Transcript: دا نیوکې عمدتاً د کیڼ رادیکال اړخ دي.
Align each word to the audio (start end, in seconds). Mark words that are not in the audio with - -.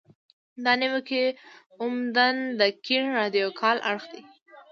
دا 0.63 0.71
نیوکې 0.81 1.23
عمدتاً 1.81 2.27
د 2.59 2.61
کیڼ 2.85 3.03
رادیکال 3.19 3.77
اړخ 3.89 4.05
دي. 4.13 4.21